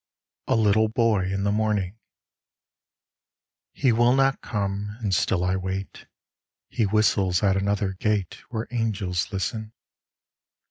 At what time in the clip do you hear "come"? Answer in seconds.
4.41-4.97